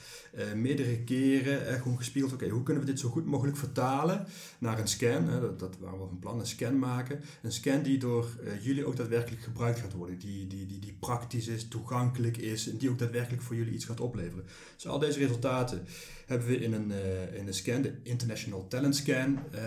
[0.55, 2.33] meerdere keren gewoon gespiegeld.
[2.33, 4.27] Oké, hoe kunnen we dit zo goed mogelijk vertalen
[4.59, 5.41] naar een scan?
[5.41, 7.21] dat, dat waren we van plan, een scan maken.
[7.43, 8.27] Een scan die door
[8.61, 10.19] jullie ook daadwerkelijk gebruikt gaat worden.
[10.19, 13.85] Die, die, die, die praktisch is, toegankelijk is en die ook daadwerkelijk voor jullie iets
[13.85, 14.45] gaat opleveren.
[14.75, 15.87] Dus al deze resultaten
[16.27, 19.61] hebben we in een, uh, in een scan, de International Talent Scan, uh,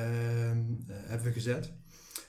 [0.88, 1.72] hebben we gezet.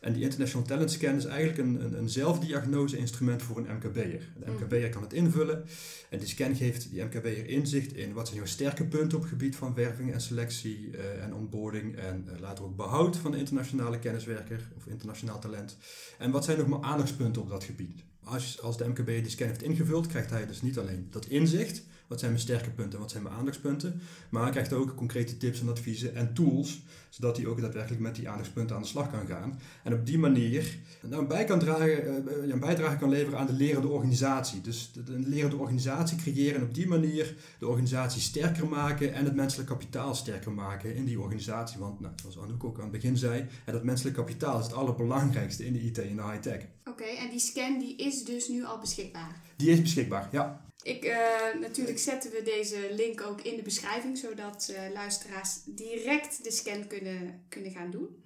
[0.03, 4.33] En die International Talent Scan is eigenlijk een, een, een zelfdiagnose-instrument voor een MKB'er.
[4.39, 4.91] De MKB'er mm.
[4.91, 5.65] kan het invullen
[6.11, 9.33] en die scan geeft die MKB'er inzicht in wat zijn jouw sterke punten op het
[9.33, 13.99] gebied van werving en selectie uh, en onboarding en later ook behoud van de internationale
[13.99, 15.77] kenniswerker of internationaal talent.
[16.19, 18.03] En wat zijn nog maar aandachtspunten op dat gebied.
[18.25, 21.83] Als, als de MKB die scan heeft ingevuld, krijgt hij dus niet alleen dat inzicht,
[22.13, 24.01] wat zijn mijn sterke punten en wat zijn mijn aandachtspunten.
[24.31, 28.15] Maar hij krijgt ook concrete tips en adviezen en tools, zodat hij ook daadwerkelijk met
[28.15, 29.61] die aandachtspunten aan de slag kan gaan.
[29.85, 33.47] En op die manier nou, een, bij kan dragen, uh, een bijdrage kan leveren aan
[33.47, 34.61] de lerende organisatie.
[34.61, 39.35] Dus een lerende organisatie creëren en op die manier de organisatie sterker maken en het
[39.35, 41.79] menselijk kapitaal sterker maken in die organisatie.
[41.79, 45.67] Want nou, zoals Anouk ook aan het begin zei, dat menselijk kapitaal is het allerbelangrijkste
[45.67, 46.67] in de IT en de high-tech.
[46.85, 49.41] Oké, en die scan die is dus nu al beschikbaar?
[49.57, 50.71] Die is beschikbaar, ja.
[50.83, 56.45] Ik, uh, natuurlijk zetten we deze link ook in de beschrijving, zodat uh, luisteraars direct
[56.45, 58.25] de scan kunnen, kunnen gaan doen.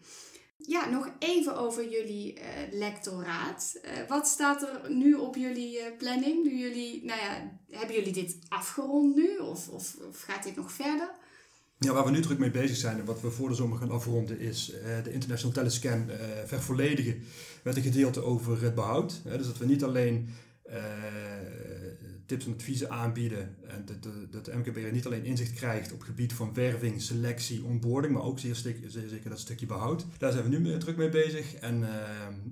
[0.56, 3.80] Ja, nog even over jullie uh, lectoraat.
[4.08, 6.44] wat staat er nu op jullie planning?
[6.44, 10.72] Nu jullie, nou ja, hebben jullie dit afgerond nu of, of, of, gaat dit nog
[10.72, 11.10] verder?
[11.78, 13.90] Ja, waar we nu druk mee bezig zijn en wat we voor de zomer gaan
[13.90, 14.72] afronden is
[15.04, 16.10] de International Telescan
[16.46, 17.22] vervolledigen
[17.62, 19.20] met een gedeelte over het behoud.
[19.24, 20.28] dus dat we niet alleen
[22.26, 23.56] tips en adviezen aanbieden.
[23.68, 27.64] En dat de, dat de MKB niet alleen inzicht krijgt op gebied van werving, selectie,
[27.64, 30.06] onboarding, maar ook zeer, zeer zeker dat stukje behoud.
[30.18, 31.54] Daar zijn we nu druk mee bezig.
[31.54, 31.88] En, uh,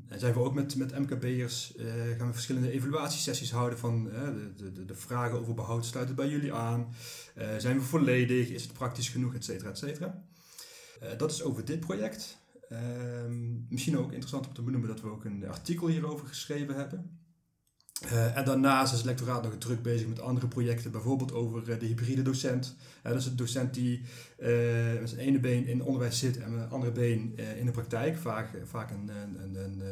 [0.09, 1.85] en zijn we ook met, met MKB'ers, uh,
[2.19, 5.87] gaan we verschillende evaluatiesessies houden van de, de, de, vragen over behoud.
[5.87, 6.95] Sluit het bij jullie aan?
[7.59, 8.49] zijn we volledig?
[8.49, 9.35] Is het praktisch genoeg?
[9.35, 10.25] Et cetera, et cetera.
[11.17, 12.43] dat is over dit project.
[12.69, 17.24] Ehm, misschien ook interessant om te benoemen dat we ook een artikel hierover geschreven hebben.
[18.03, 21.79] Uh, en daarnaast is het lectoraat nog druk bezig met andere projecten, bijvoorbeeld over uh,
[21.79, 22.77] de hybride docent.
[23.03, 24.03] Uh, dat is een docent die
[25.01, 28.17] met zijn ene been in onderwijs zit en met een andere been in de praktijk,
[28.17, 29.11] vaak, vaak een,
[29.43, 29.83] een, een,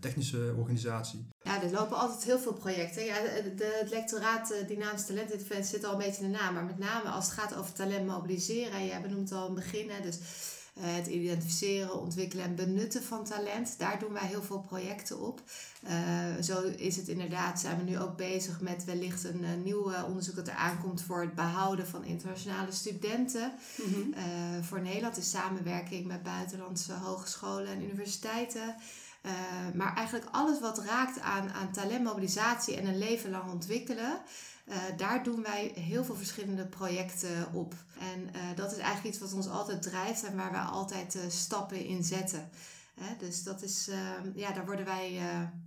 [0.00, 1.26] technische organisatie.
[1.42, 3.04] Ja, er lopen altijd heel veel projecten.
[3.04, 3.14] Ja,
[3.56, 7.08] de, het lectoraat Dynamisch Talentinterventie zit al een beetje in de naam, maar met name
[7.08, 11.06] als het gaat over talent mobiliseren, jij benoemt al een begin, hè, dus eh, het
[11.06, 13.78] identificeren, ontwikkelen en benutten van talent.
[13.78, 15.42] Daar doen wij heel veel projecten op.
[15.84, 19.92] Uh, zo is het inderdaad, zijn we nu ook bezig met wellicht een uh, nieuw
[20.06, 23.52] onderzoek dat er aankomt voor het behouden van internationale studenten.
[23.76, 24.14] Mm
[24.62, 28.74] voor Nederland in samenwerking met buitenlandse hogescholen en universiteiten.
[29.74, 34.20] maar eigenlijk alles wat raakt aan, aan talentmobilisatie en een leven lang ontwikkelen.
[34.70, 37.74] Uh, daar doen wij heel veel verschillende projecten op.
[37.98, 41.22] En uh, dat is eigenlijk iets wat ons altijd drijft en waar wij altijd uh,
[41.28, 42.50] stappen in zetten.
[43.18, 45.20] dus dat is, ehm, ja, daar worden wij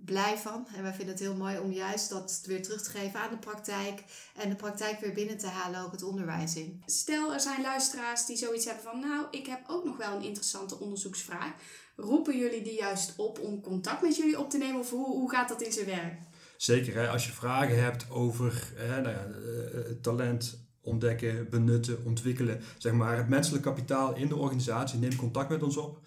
[0.05, 0.67] blij van.
[0.75, 3.37] En wij vinden het heel mooi om juist dat weer terug te geven aan de
[3.37, 4.03] praktijk.
[4.35, 6.83] En de praktijk weer binnen te halen, ook het onderwijs in.
[6.85, 8.99] Stel, er zijn luisteraars die zoiets hebben van...
[8.99, 11.51] nou, ik heb ook nog wel een interessante onderzoeksvraag.
[11.95, 14.79] Roepen jullie die juist op om contact met jullie op te nemen?
[14.79, 16.19] Of hoe, hoe gaat dat in zijn werk?
[16.63, 22.05] Zeker, hè, als je vragen hebt over hè, nou ja, eh, eh, talent ontdekken, benutten,
[22.05, 25.99] ontwikkelen, zeg maar het menselijk kapitaal in de organisatie, neem contact met ons op.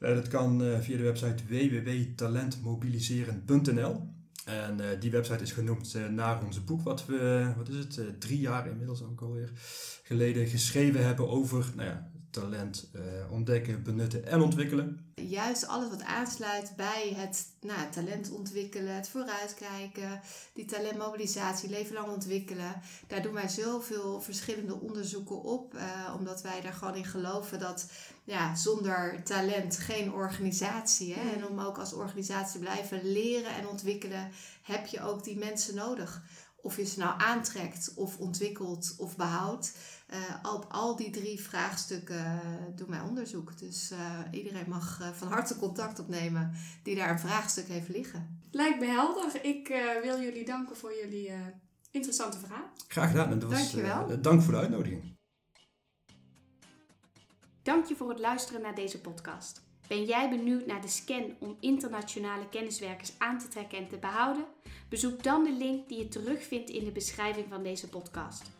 [0.00, 4.10] Uh, dat kan via de website www.talentmobiliseren.nl.
[4.44, 8.68] En die website is genoemd naar ons boek, wat we, wat is het, drie jaar
[8.68, 9.50] inmiddels ook alweer
[10.02, 15.12] geleden geschreven hebben over nou ja, talent uh, ontdekken, benutten en ontwikkelen.
[15.14, 20.20] Juist alles wat aansluit bij het nou, talent ontwikkelen, het vooruitkijken,
[20.54, 22.80] die talentmobilisatie, leven lang ontwikkelen.
[23.06, 27.90] Daar doen wij zoveel verschillende onderzoeken op, uh, omdat wij daar gewoon in geloven dat
[28.24, 31.14] ja, zonder talent geen organisatie.
[31.14, 31.30] Hè?
[31.30, 34.30] En om ook als organisatie te blijven leren en ontwikkelen,
[34.62, 36.22] heb je ook die mensen nodig.
[36.62, 39.72] Of je ze nou aantrekt, of ontwikkelt, of behoudt.
[40.12, 42.40] Uh, op al die drie vraagstukken uh,
[42.74, 43.58] doen wij onderzoek.
[43.58, 48.40] Dus uh, iedereen mag van harte contact opnemen die daar een vraagstuk heeft liggen.
[48.50, 49.44] Lijkt me helder.
[49.44, 49.68] Ik
[50.02, 51.32] wil jullie danken voor jullie
[51.90, 52.70] interessante verhaal.
[52.88, 53.38] Graag gedaan.
[53.38, 54.20] Dat was, Dankjewel.
[54.20, 55.16] dank voor de uitnodiging.
[57.62, 59.62] Dank je voor het luisteren naar deze podcast.
[59.88, 64.44] Ben jij benieuwd naar de scan om internationale kenniswerkers aan te trekken en te behouden?
[64.88, 68.50] Bezoek dan de link die je terugvindt in de beschrijving van deze podcast.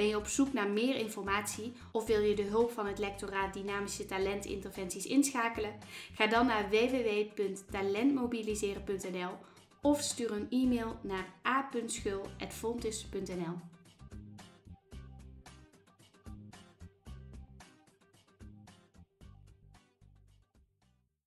[0.00, 3.54] Ben je op zoek naar meer informatie of wil je de hulp van het lectoraat
[3.54, 5.78] Dynamische Talentinterventies inschakelen?
[6.14, 9.30] Ga dan naar www.talentmobiliseren.nl
[9.82, 13.79] of stuur een e-mail naar a.schul.fontis.nl.